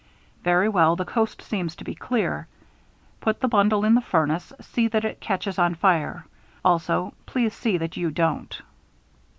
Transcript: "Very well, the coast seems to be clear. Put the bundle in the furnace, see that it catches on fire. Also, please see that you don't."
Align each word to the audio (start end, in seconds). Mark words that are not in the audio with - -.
"Very 0.43 0.67
well, 0.67 0.95
the 0.95 1.05
coast 1.05 1.43
seems 1.43 1.75
to 1.75 1.83
be 1.83 1.93
clear. 1.93 2.47
Put 3.19 3.39
the 3.39 3.47
bundle 3.47 3.85
in 3.85 3.93
the 3.93 4.01
furnace, 4.01 4.51
see 4.59 4.87
that 4.87 5.05
it 5.05 5.21
catches 5.21 5.59
on 5.59 5.75
fire. 5.75 6.25
Also, 6.65 7.13
please 7.27 7.53
see 7.53 7.77
that 7.77 7.95
you 7.97 8.09
don't." 8.09 8.63